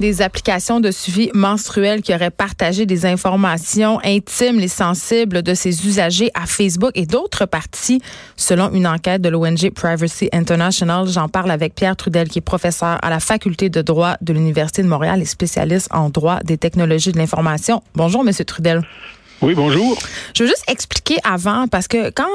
[0.00, 5.86] Des applications de suivi menstruel qui auraient partagé des informations intimes et sensibles de ses
[5.86, 8.00] usagers à Facebook et d'autres parties,
[8.36, 11.06] selon une enquête de l'ONG Privacy International.
[11.06, 14.82] J'en parle avec Pierre Trudel, qui est professeur à la faculté de droit de l'Université
[14.82, 17.82] de Montréal et spécialiste en droit des technologies de l'information.
[17.94, 18.82] Bonjour, Monsieur Trudel.
[19.42, 19.98] Oui, bonjour.
[20.34, 22.28] Je veux juste expliquer avant, parce que quand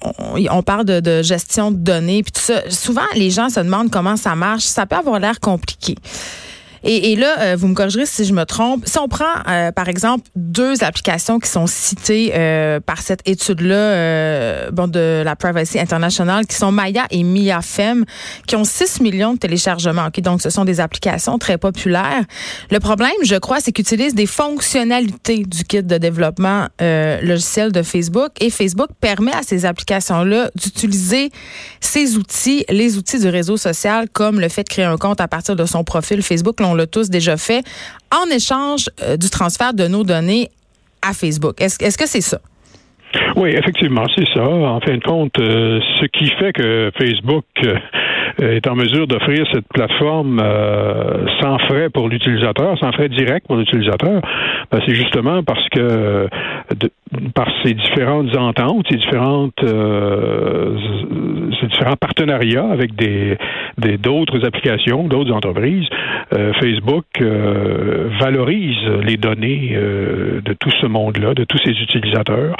[0.00, 3.90] on, parle de, de, gestion de données, puis tout ça, souvent les gens se demandent
[3.90, 4.64] comment ça marche.
[4.64, 5.96] Ça peut avoir l'air compliqué.
[6.82, 8.86] Et, et là, euh, vous me corrigerez si je me trompe.
[8.86, 14.70] Si on prend, euh, par exemple, deux applications qui sont citées euh, par cette étude-là,
[14.70, 18.04] bon, de la Privacy International, qui sont Maya et MiaFem,
[18.46, 20.06] qui ont 6 millions de téléchargements.
[20.06, 20.22] Okay?
[20.22, 22.24] Donc, ce sont des applications très populaires.
[22.70, 27.82] Le problème, je crois, c'est qu'ils utilisent des fonctionnalités du kit de développement logiciel de
[27.82, 28.30] Facebook.
[28.40, 31.30] Et Facebook permet à ces applications-là d'utiliser
[31.80, 35.28] ces outils, les outils du réseau social, comme le fait de créer un compte à
[35.28, 37.62] partir de son profil Facebook on l'a tous déjà fait,
[38.12, 40.48] en échange euh, du transfert de nos données
[41.02, 41.60] à Facebook.
[41.60, 42.40] Est-ce est -ce que c'est ça?
[43.36, 44.46] Oui, effectivement, c'est ça.
[44.46, 47.74] En fin de compte, euh, ce qui fait que Facebook euh,
[48.40, 50.42] est en mesure d'offrir cette plateforme
[51.40, 54.22] sans frais pour l'utilisateur, sans frais direct pour l'utilisateur,
[54.70, 56.28] ben, c'est justement parce que
[57.34, 59.60] par ces différentes ententes, ces différentes
[61.60, 63.36] ces différents partenariats avec des
[63.98, 65.86] d'autres applications, d'autres entreprises,
[66.32, 72.56] euh, Facebook euh, valorise les données euh, de tout ce monde-là, de tous ses utilisateurs,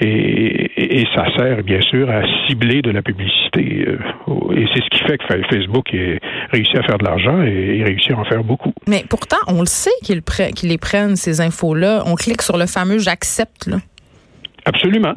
[0.00, 3.86] et, et, ça sert bien sûr à cibler de la publicité.
[3.86, 6.18] et c'est ce qui fait que Facebook ait
[6.52, 8.72] réussi à faire de l'argent et, réussit à en faire beaucoup.
[8.88, 10.22] Mais pourtant, on le sait qu'ils
[10.68, 12.02] les prennent, ces infos-là.
[12.06, 13.66] On clique sur le fameux j'accepte.
[13.66, 13.78] Là.
[14.64, 15.14] Absolument.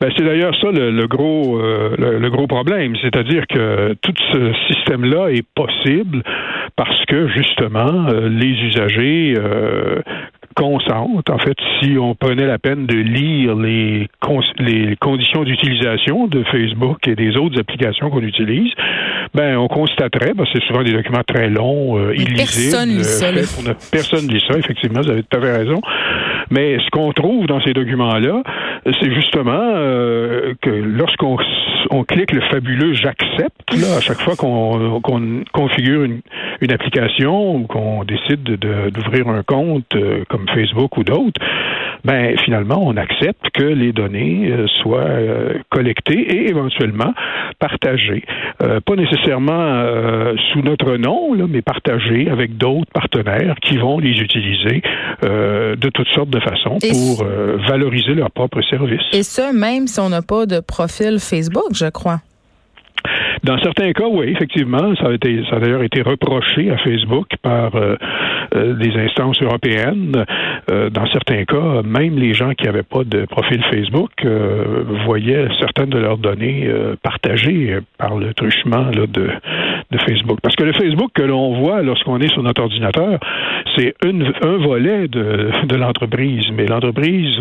[0.00, 5.28] Ben, c'est d'ailleurs ça le, gros euh, le, gros problème, c'est-à-dire que tout ce système-là
[5.28, 6.22] est possible
[6.76, 10.00] parce que justement euh, les usagers euh,
[10.54, 11.28] consentent.
[11.30, 14.08] En fait, si on prenait la peine de lire les,
[14.58, 18.72] les conditions d'utilisation de Facebook et des autres applications qu'on utilise,
[19.34, 22.36] ben on constaterait, ben, c'est souvent des documents très longs, euh, illisibles.
[22.36, 23.74] Personne lit ça.
[23.90, 25.80] personne lit ça, effectivement, vous avez tout à fait raison.
[26.50, 28.42] Mais ce qu'on trouve dans ces documents-là,
[28.84, 31.38] c'est justement euh, que lorsqu'on
[31.90, 35.00] on clique le fabuleux j'accepte, là, à chaque fois qu'on
[35.52, 36.20] configure une,
[36.60, 41.40] une, application ou qu'on décide d'ouvrir un compte euh, comme Facebook ou d'autres,
[42.04, 47.14] ben finalement, on accepte que les données euh, soient euh, collectées et éventuellement
[47.58, 48.24] partagées.
[48.58, 49.84] pas nécessairement
[50.52, 54.82] sous notre nom, là, mais partagées avec d'autres partenaires qui vont les utiliser
[55.22, 57.24] de toutes sortes de façons pour
[57.68, 59.02] valoriser leurs propres services.
[59.12, 62.18] Et ça, même si on n'a pas de profil Facebook, je crois.
[63.44, 67.26] Dans certains cas, oui, effectivement, ça a, été, ça a d'ailleurs été reproché à Facebook
[67.42, 67.96] par euh, euh,
[68.54, 70.24] des instances européennes.
[70.70, 74.10] Euh, dans certains cas, même les gens qui n'avaient pas de profil Facebook
[75.06, 76.68] voyaient certaines de leurs données
[77.02, 80.38] partagées par le truchement de, de Facebook.
[80.42, 83.18] Parce que le Facebook que l'on voit lorsqu'on est sur notre ordinateur,
[83.76, 87.38] c'est un volet de, de l'entreprise, mais l'entreprise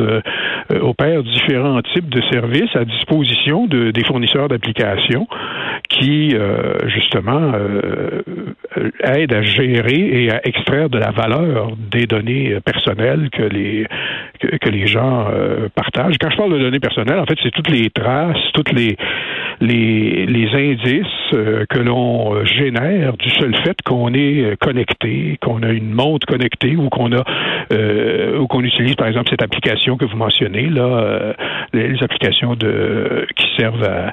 [0.82, 5.28] opère différents types de services à disposition de, des fournisseurs d'applications
[5.90, 8.22] qui, euh, justement, euh,
[9.04, 13.88] aide à gérer et à extraire de la valeur des données personnelles que les
[14.40, 16.18] que, les gens euh, partagent.
[16.20, 18.98] Quand je parle de données personnelles, en fait, c'est toutes les traces, toutes les
[19.62, 25.92] les, les indices que l'on génère du seul fait qu'on est connecté, qu'on a une
[25.92, 27.24] montre connectée ou qu'on a
[28.38, 31.34] ou qu'on utilise par exemple cette application que vous mentionnez là,
[31.74, 34.12] les, applications qui servent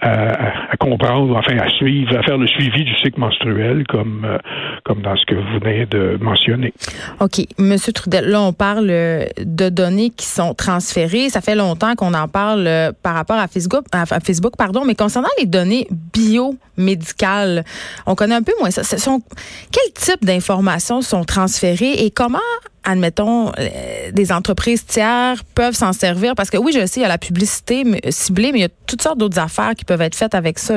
[0.00, 4.38] à, comprendre, enfin à suivre, à faire le suivi du cycle menstruel, comme euh,
[4.84, 6.72] comme dans ce que vous venez de mentionner.
[7.20, 7.44] OK.
[7.58, 11.28] Monsieur Trudel, là, on parle euh, de données qui sont transférées.
[11.28, 14.96] Ça fait longtemps qu'on en parle euh, par rapport à Facebook, à Facebook, pardon, mais
[14.96, 17.64] concernant les données biomédicales,
[18.06, 18.82] on connaît un peu moins ça.
[18.82, 19.22] Sont,
[19.70, 22.38] quel type d'informations sont transférées et comment
[22.84, 26.34] admettons, euh, des entreprises tiers peuvent s'en servir?
[26.34, 28.70] Parce que oui, je sais, il y a la publicité ciblée, mais il y a
[28.86, 30.76] toutes sortes d'autres affaires qui peuvent être faites avec ça.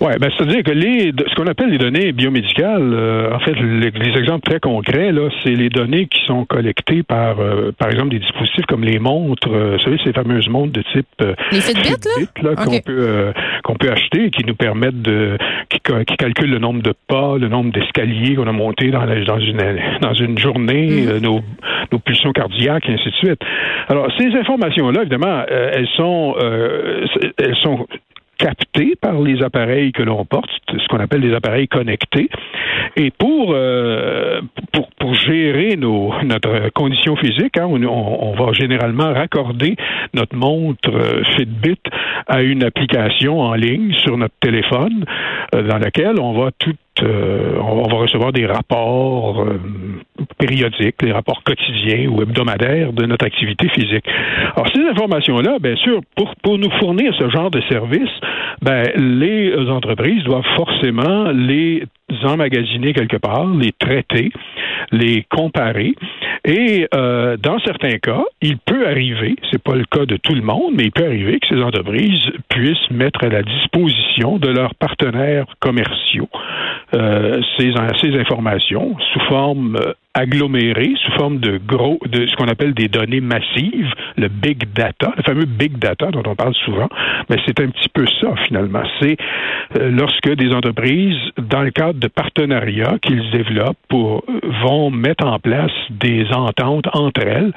[0.00, 4.18] Oui, ben, c'est-à-dire que les, ce qu'on appelle les données biomédicales, euh, en fait, les,
[4.18, 8.18] exemples très concrets, là, c'est les données qui sont collectées par, euh, par exemple, des
[8.18, 11.06] dispositifs comme les montres, euh, vous savez, ces fameuses montres de type
[11.52, 13.32] les Fitbit, là, qu'on peut
[13.62, 15.36] qu'on peut acheter, qui nous permettent de,
[15.68, 19.38] qui, qui, calculent le nombre de pas, le nombre d'escaliers qu'on a montés dans, dans
[19.38, 21.18] une dans une journée, mm.
[21.22, 21.40] nos,
[21.92, 23.40] nos pulsions cardiaques, et ainsi de suite.
[23.88, 26.34] Alors, ces informations-là, évidemment, elles sont
[27.38, 27.86] elles sont
[28.42, 32.28] captés par les appareils que l'on porte, ce qu'on appelle des appareils connectés.
[32.96, 34.40] Et pour, euh,
[34.98, 39.76] pour, gérer nos, notre condition physique, hein, on, va généralement raccorder
[40.14, 41.78] notre montre euh, Fitbit
[42.26, 45.04] à une application en ligne sur notre téléphone
[45.54, 49.46] euh, dans laquelle on va tout on va recevoir des rapports
[50.42, 54.04] périodiques, des rapports quotidiens ou hebdomadaires de notre activité physique.
[54.56, 58.10] Alors, ces informations-là, bien sûr, pour, pour nous fournir ce genre de service,
[58.60, 61.84] ben, les entreprises doivent forcément les
[62.24, 64.30] emmagasiner quelque part, les traiter,
[64.90, 65.94] les comparer.
[66.44, 70.42] Et euh, dans certains cas, il peut arriver, c'est pas le cas de tout le
[70.42, 74.74] monde, mais il peut arriver que ces entreprises puissent mettre à la disposition de leurs
[74.74, 76.28] partenaires commerciaux
[76.94, 79.78] euh, ces, ces informations sous forme
[80.16, 84.72] euh, agglomérée, sous forme de gros, de ce qu'on appelle des données massives, le big
[84.72, 86.88] data, le fameux big data dont on parle souvent.
[87.28, 88.82] Mais c'est un petit peu ça finalement.
[89.00, 89.16] C'est
[89.78, 94.24] euh, lorsque des entreprises, dans le cadre de partenariats qu'ils développent, pour,
[94.62, 97.52] vont mettre en place des ententes entre elles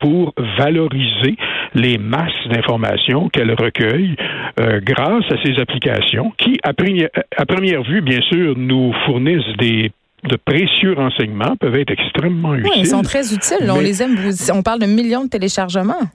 [0.00, 1.36] pour valoriser
[1.74, 4.16] les masses d'informations qu'elles recueillent
[4.58, 9.90] grâce à ces applications qui, à première vue, bien sûr, nous fournissent des
[10.24, 12.70] de précieux renseignements peuvent être extrêmement utiles.
[12.74, 13.70] Oui, ils sont très utiles.
[13.70, 14.16] On les aime.
[14.52, 16.10] On parle de millions de téléchargements.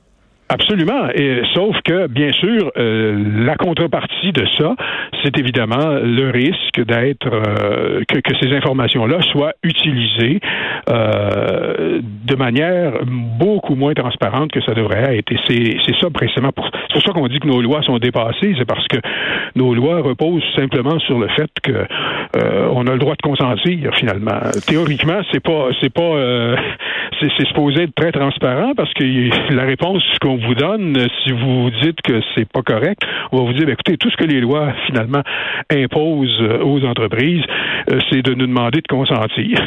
[0.48, 1.10] Absolument.
[1.16, 4.76] Et, sauf que, bien sûr, euh, la contrepartie de ça,
[5.24, 10.40] c'est évidemment le risque d'être euh, que, que, ces informations-là soient utilisées
[10.92, 15.32] euh, de manière beaucoup moins transparente que ça devrait être.
[15.32, 18.54] Et c'est ça précisément pour, pour ça qu'on dit que nos lois sont dépassées.
[18.60, 18.98] C'est parce que
[19.56, 23.96] nos lois reposent simplement sur le fait que euh, on a le droit de consentir
[23.96, 24.40] finalement.
[24.68, 26.56] Théoriquement, c'est pas c'est pas
[27.20, 29.04] c'est supposé être très transparent parce que
[29.54, 33.02] la réponse qu'on vous donne, si vous dites que c'est pas correct,
[33.32, 35.22] on va vous dire, ben, écoutez, tout ce que les lois finalement
[35.72, 37.44] imposent euh, aux entreprises,
[37.92, 39.60] euh, c'est de nous demander de consentir.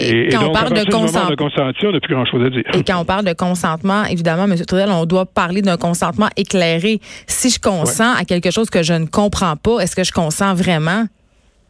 [0.00, 1.48] et, quand on parle de, consentement,
[1.82, 2.64] on n'a plus grand-chose à dire.
[2.74, 4.54] Et quand on parle de consentement, évidemment, M.
[4.66, 6.98] Trudel, on doit parler d'un consentement éclairé.
[7.26, 10.54] Si je consens à quelque chose que je ne comprends pas, est-ce que je consens
[10.54, 11.04] vraiment?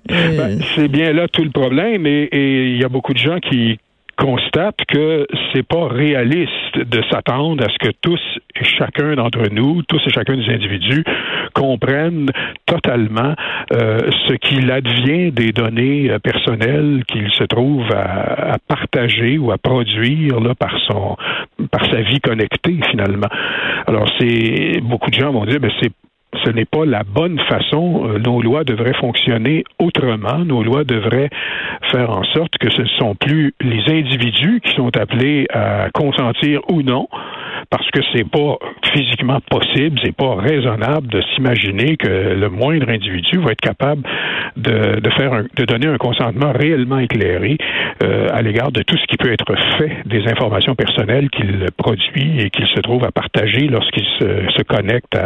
[0.09, 3.79] Ben, c'est bien là tout le problème et il y a beaucoup de gens qui
[4.23, 8.21] constate que c'est pas réaliste de s'attendre à ce que tous
[8.55, 11.03] et chacun d'entre nous, tous et chacun des individus,
[11.55, 12.31] comprennent
[12.67, 13.35] totalement
[13.73, 13.99] euh,
[14.29, 20.39] ce qu'il advient des données euh, personnelles qu'il se trouve à, partager ou à produire
[20.41, 21.17] là, par son
[21.71, 23.29] par sa vie connectée finalement.
[23.87, 25.93] Alors c'est beaucoup de gens vont dire ben c'est
[26.45, 28.09] ce n'est pas la bonne façon.
[28.09, 30.39] Euh, nos lois devraient fonctionner autrement.
[30.45, 31.31] Nos lois devraient
[31.91, 36.61] faire en sorte que ce ne sont plus les individus qui sont appelés à consentir
[36.71, 37.09] ou non,
[37.71, 38.57] parce que c'est pas
[38.93, 44.03] physiquement possible, c'est pas raisonnable de s'imaginer que le moindre individu va être capable
[44.57, 47.57] de, de donner un consentement réellement éclairé
[48.03, 52.41] euh, à l'égard de tout ce qui peut être fait des informations personnelles qu'il produit
[52.41, 55.19] et qu'il se trouve à partager lorsqu'il se, connecte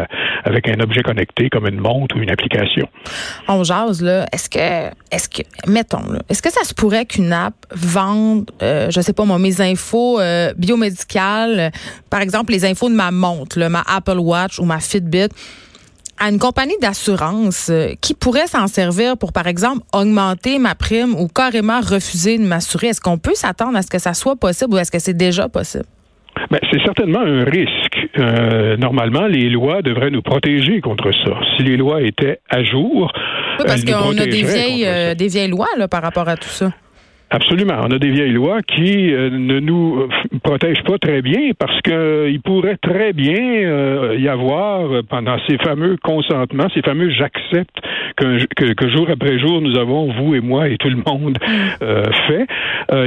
[0.45, 2.89] avec un objet connecté comme une montre ou une application.
[3.49, 4.25] On jase là.
[4.33, 9.01] Est-ce que, est-ce que, mettons, est-ce que ça se pourrait qu'une app vende, euh, je
[9.03, 11.71] sais pas mes infos euh, biomédicales,
[12.11, 15.31] par exemple les infos de ma montre, ma Apple Watch ou ma Fitbit?
[16.19, 21.15] à une compagnie d'assurance euh, qui pourrait s'en servir pour, par exemple, augmenter ma prime
[21.15, 22.89] ou carrément refuser de m'assurer.
[22.89, 25.49] Est-ce qu'on peut s'attendre à ce que ça soit possible ou est-ce que c'est déjà
[25.49, 25.85] possible?
[26.51, 28.09] Ben, c'est certainement un risque.
[28.19, 31.33] Euh, normalement, les lois devraient nous protéger contre ça.
[31.57, 33.13] Si les lois étaient à jour,
[33.59, 36.49] oui, parce qu'on a des vieilles, euh, des vieilles lois là, par rapport à tout
[36.49, 36.73] ça.
[37.29, 37.81] Absolument.
[37.83, 41.81] On a des vieilles lois qui euh, ne nous euh, protègent pas très bien parce
[41.83, 47.75] que euh, pourrait très bien y avoir pendant ces fameux consentements, ces fameux j'accepte
[48.17, 51.39] que, que, jour après jour nous avons vous et moi et tout le monde
[52.29, 52.47] fait.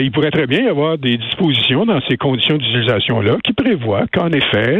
[0.02, 4.06] il pourrait très bien y avoir des dispositions dans ces conditions d'utilisation là qui prévoient
[4.12, 4.78] qu'en effet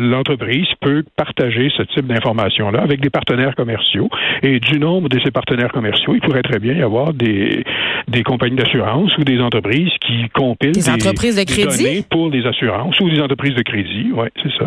[0.00, 4.08] l'entreprise peut partager ce type d'informations là avec des partenaires commerciaux
[4.42, 7.64] et du nombre de ces partenaires commerciaux, il pourrait très bien y avoir des
[8.08, 11.82] des compagnies d'assurance ou des entreprises qui compilent des, entreprises de crédit?
[11.82, 14.10] données pour des assurances ou des entreprises de crédit.
[14.14, 14.66] Oui, c'est ça.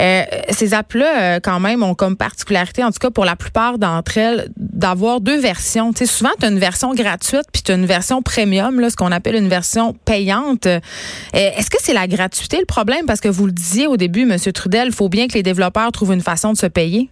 [0.00, 3.78] Euh, ces apps-là, euh, quand même, ont comme particularité, en tout cas pour la plupart
[3.78, 5.92] d'entre elles, d'avoir deux versions.
[5.92, 8.90] Tu sais, souvent, tu as une version gratuite puis tu as une version premium, là,
[8.90, 10.66] ce qu'on appelle une version payante.
[10.66, 10.80] Euh,
[11.32, 13.06] est-ce que c'est la gratuité le problème?
[13.06, 14.36] Parce que vous le disiez au début, M.
[14.52, 17.08] Trudel, il faut bien que les développeurs trouvent une façon de se payer.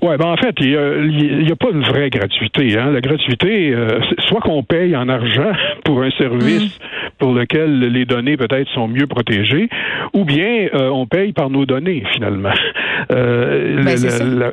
[0.00, 2.78] Oui, ben en fait, il n'y a, pas une vraie gratuité.
[2.78, 2.92] Hein.
[2.92, 5.52] La gratuité, euh, soit qu'on paye en argent
[5.84, 7.10] pour un service mm.
[7.18, 9.68] pour lequel les données peut-être sont mieux protégées,
[10.12, 12.52] ou bien euh, on paye par nos données finalement.
[13.10, 13.96] Euh, ben,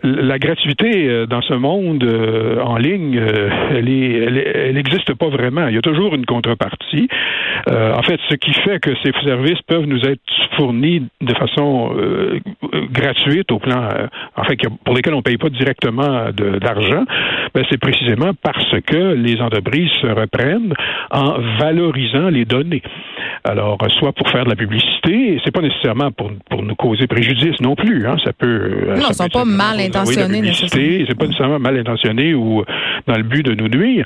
[0.03, 2.03] la, gratuité dans ce monde
[2.63, 3.19] en ligne,
[3.71, 5.67] elle elle n'existe pas vraiment.
[5.67, 7.07] Il y a toujours une contrepartie.
[7.67, 10.21] en fait, ce qui fait que ces services peuvent nous être
[10.57, 11.91] fournis de façon
[12.91, 13.89] gratuite au plan,
[14.35, 17.05] en fait, pour lesquels on paye pas directement d'argent,
[17.53, 20.73] ben c'est précisément parce que les entreprises se reprennent
[21.11, 22.83] en valorisant les données.
[23.45, 27.61] Alors, soit pour faire de la publicité, c'est pas nécessairement pour, pour nous causer préjudice
[27.61, 28.07] non plus.
[28.07, 28.15] Hein.
[28.25, 28.47] Ça peut.
[28.47, 30.51] Euh, non, ils sont pas mal intentionnés.
[30.51, 32.63] C'est pas nécessairement mal intentionné ou
[33.05, 34.03] dans le but de nous nuire,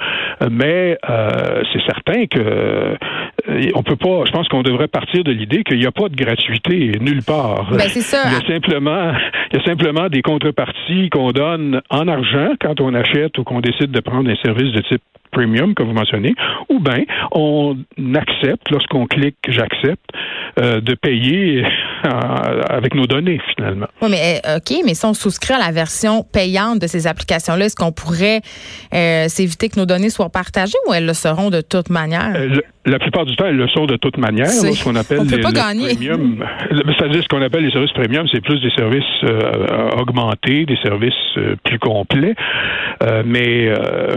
[0.51, 4.25] mais euh, c'est certain que euh, on peut pas.
[4.25, 7.71] Je pense qu'on devrait partir de l'idée qu'il n'y a pas de gratuité nulle part.
[7.71, 8.23] Ben, c'est ça.
[8.25, 9.13] Il y a simplement,
[9.53, 13.61] il y a simplement des contreparties qu'on donne en argent quand on achète ou qu'on
[13.61, 16.35] décide de prendre un service de type premium, comme vous mentionnez,
[16.69, 17.77] ou bien on
[18.15, 20.09] accepte, lorsqu'on clique j'accepte,
[20.59, 22.09] euh, de payer euh,
[22.69, 23.87] avec nos données, finalement.
[24.01, 27.65] Oui, mais euh, OK, mais si on souscrit à la version payante de ces applications-là,
[27.65, 28.41] est-ce qu'on pourrait
[28.91, 32.33] s'éviter que nos données soient partagées ou elles le seront de toute manière?
[32.85, 34.47] la plupart du temps, elles le sont de toute manière.
[34.47, 36.43] ce qu'on appelle les, pas premium.
[36.97, 39.03] C'est-à-dire ce qu'on appelle les services premium, c'est plus des services
[39.99, 41.13] augmentés, des services
[41.63, 42.33] plus complets.
[43.25, 43.71] mais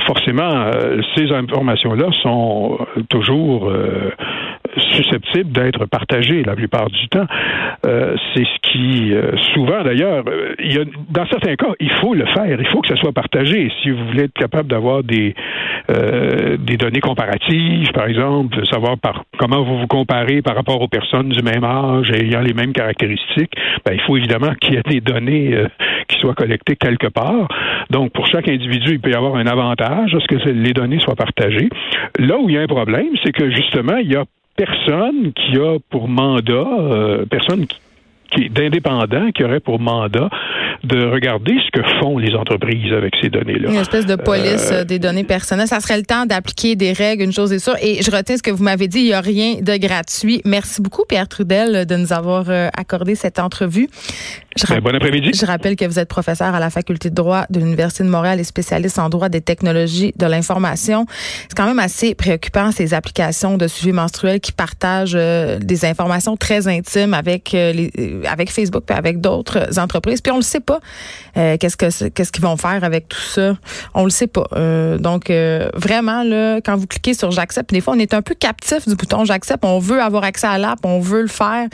[0.07, 0.71] forcément,
[1.17, 2.79] ces informations-là sont
[3.11, 3.71] toujours
[4.77, 7.27] susceptibles d'être partagées la plupart du temps.
[7.87, 11.91] Euh, c'est ce qui, euh, souvent d'ailleurs, euh, il y a, dans certains cas, il
[11.91, 13.71] faut le faire, il faut que ça soit partagé.
[13.83, 15.35] Si vous voulez être capable d'avoir des,
[15.89, 21.31] des données comparatives, par exemple, savoir par, comment vous vous comparez par rapport aux personnes
[21.31, 23.53] du même âge ayant les mêmes caractéristiques,
[23.85, 25.67] ben, il faut évidemment qu'il y ait des données
[26.09, 27.49] qui soient collectées quelque part.
[27.91, 31.01] Donc, pour chaque individu, il peut y avoir un avantage à ce que les données
[31.01, 31.69] soient partagées.
[32.19, 34.25] Là où il y a un problème, c'est que justement, il y a
[34.57, 37.79] personne qui a pour mandat, euh, personne qui
[38.33, 40.29] qui, d'indépendants qui aurait pour mandat
[40.85, 43.71] de regarder ce que font les entreprises avec ces données-là.
[43.71, 45.69] Une espèce de police euh, des données personnelles.
[45.69, 47.77] Ça serait le temps d'appliquer des règles, une chose est sûre.
[47.81, 50.43] Et je retiens ce que vous m'avez dit, il n'y a rien de gratuit.
[50.45, 53.89] Merci beaucoup, Pierre Trudel, de nous avoir euh, accordé cette entrevue.
[54.69, 55.33] Ben, bon après-midi.
[55.35, 58.41] Je rappelle que vous êtes professeur à la faculté de droit de l'Université de Montréal
[58.41, 61.07] et spécialiste en droit des technologies de l'information.
[61.49, 66.37] C'est quand même assez préoccupant, ces applications de suivi menstruel qui partagent euh, des informations
[66.37, 67.91] très intimes avec, les,
[68.27, 70.21] avec Facebook et avec d'autres entreprises.
[70.21, 70.81] Puis on le sait pas
[71.37, 73.57] euh, qu'est-ce que qu'est-ce qu'ils vont faire avec tout ça.
[73.95, 74.47] On le sait pas.
[74.53, 78.23] Euh, donc euh, vraiment là, quand vous cliquez sur j'accepte, des fois on est un
[78.23, 79.65] peu captif du bouton j'accepte.
[79.65, 81.69] On veut avoir accès à l'app, on veut le faire,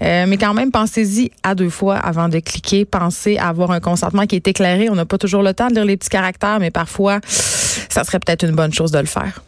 [0.00, 1.96] mais quand même pensez-y à deux fois
[2.28, 2.84] de cliquer.
[2.84, 4.88] Pensez à avoir un consentement qui est éclairé.
[4.90, 8.18] On n'a pas toujours le temps de lire les petits caractères, mais parfois ça serait
[8.18, 9.42] peut-être une bonne chose de le faire.